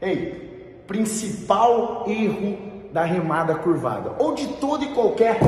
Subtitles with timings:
[0.00, 2.58] Ei, principal erro
[2.92, 5.38] da remada curvada ou de todo e qualquer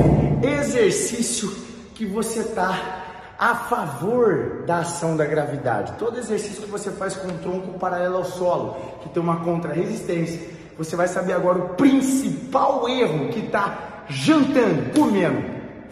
[0.43, 1.49] exercício
[1.95, 3.05] que você está
[3.37, 5.93] a favor da ação da gravidade.
[5.97, 10.41] Todo exercício que você faz com o tronco paralelo ao solo, que tem uma contra-resistência,
[10.77, 15.43] você vai saber agora o principal erro que está jantando, comendo,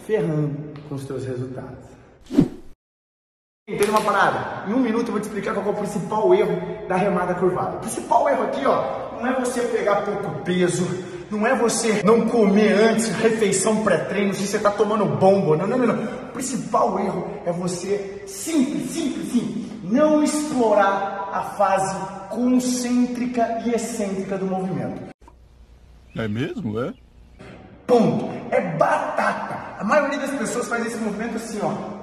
[0.06, 0.58] ferrando
[0.90, 1.88] com os seus resultados.
[3.70, 4.64] Entende uma parada?
[4.66, 7.76] Em um minuto eu vou te explicar qual é o principal erro da remada curvada.
[7.76, 10.88] O principal erro aqui, ó, não é você pegar pouco peso,
[11.30, 15.58] não é você não comer antes, refeição pré-treino, se você está tomando bomba.
[15.58, 16.04] Não, não, não, não.
[16.30, 21.94] O principal erro é você, simples, simples, simples, não explorar a fase
[22.30, 25.14] concêntrica e excêntrica do movimento.
[26.16, 26.94] É mesmo, é?
[27.86, 28.30] Ponto.
[28.50, 29.76] É batata.
[29.78, 31.97] A maioria das pessoas faz esse movimento assim, ó.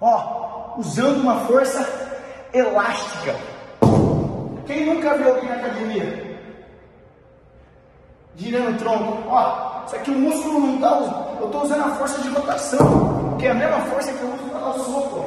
[0.00, 1.86] Ó, usando uma força
[2.52, 3.34] elástica.
[4.66, 6.38] Quem nunca viu alguém na academia?
[8.36, 9.28] Girando o tronco.
[9.28, 11.24] Ó, isso aqui o músculo não está usando.
[11.40, 14.44] Eu estou usando a força de rotação, que é a mesma força que eu uso
[14.44, 15.24] para dar o soco.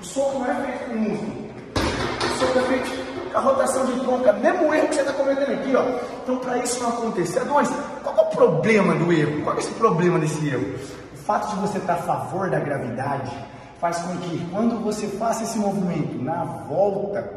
[0.00, 1.44] O soco não é feito com músculo.
[1.76, 4.28] O soco é feito a rotação de tronco.
[4.28, 5.76] É mesmo erro que você está cometendo aqui.
[5.76, 5.82] Ó.
[6.22, 7.68] Então, para isso não acontecer, dois,
[8.02, 9.42] qual é o problema do erro?
[9.42, 10.74] Qual é esse problema desse erro?
[11.12, 13.30] O fato de você estar a favor da gravidade
[13.80, 17.32] faz com que quando você faça esse movimento na volta,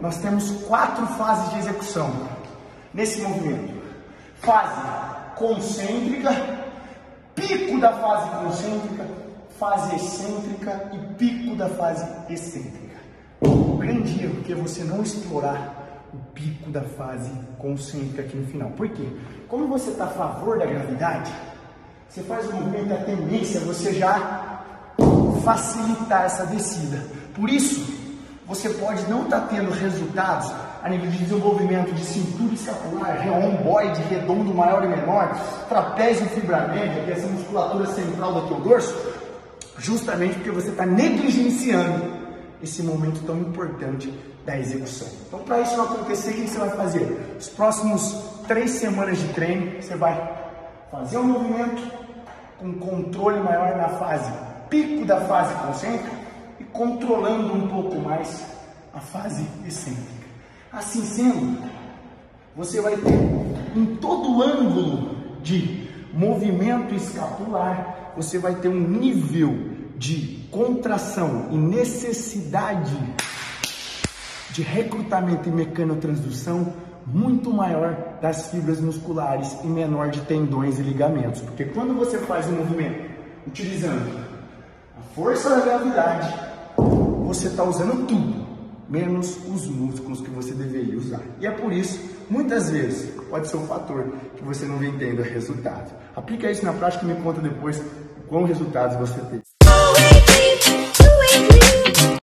[0.00, 2.10] nós temos quatro fases de execução
[2.92, 3.74] nesse movimento:
[4.36, 4.80] fase
[5.36, 6.30] concêntrica,
[7.34, 9.06] pico da fase concêntrica,
[9.58, 12.96] fase excêntrica e pico da fase excêntrica.
[13.40, 15.82] O grande erro é você não explorar
[16.12, 18.70] o pico da fase concêntrica aqui no final.
[18.70, 19.06] Por quê?
[19.48, 21.32] Como você está a favor da gravidade,
[22.08, 24.51] você faz o movimento a tendência é você já
[25.44, 27.02] facilitar essa descida.
[27.34, 27.84] Por isso,
[28.46, 34.02] você pode não estar tá tendo resultados a nível de desenvolvimento de cintura escapular, reomboide
[34.02, 35.34] redondo maior e menor,
[35.68, 38.94] trapézio fibra média, que é essa musculatura central do teu dorso,
[39.78, 42.20] justamente porque você está negligenciando
[42.62, 44.12] esse momento tão importante
[44.44, 45.08] da execução.
[45.28, 47.36] Então, para isso não acontecer, o que você vai fazer?
[47.38, 50.30] Os próximos três semanas de treino, você vai
[50.90, 51.82] fazer um movimento
[52.58, 54.30] com controle maior na fase
[54.72, 56.16] pico da fase concêntrica
[56.58, 58.42] e controlando um pouco mais
[58.94, 60.26] a fase excêntrica.
[60.72, 61.58] Assim sendo,
[62.56, 63.12] você vai ter
[63.76, 69.54] em todo ângulo de movimento escapular, você vai ter um nível
[69.98, 72.96] de contração e necessidade
[74.52, 76.72] de recrutamento e mecanotransdução
[77.06, 81.42] muito maior das fibras musculares e menor de tendões e ligamentos.
[81.42, 83.10] Porque quando você faz um movimento
[83.46, 84.32] utilizando
[85.14, 86.34] força da gravidade,
[87.26, 88.46] você está usando tudo,
[88.88, 91.22] menos os músculos que você deveria usar.
[91.40, 91.98] E é por isso,
[92.28, 95.92] muitas vezes, pode ser um fator que você não vem tendo resultado.
[96.14, 97.82] Aplica isso na prática e me conta depois
[98.28, 99.42] qual resultados você teve.